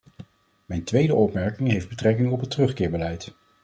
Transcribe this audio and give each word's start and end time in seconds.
Mijn 0.65 0.83
tweede 0.83 1.15
opmerking 1.15 1.71
heeft 1.71 1.89
betrekking 1.89 2.31
op 2.31 2.39
het 2.41 2.51
terugkeerbeleid. 2.51 3.33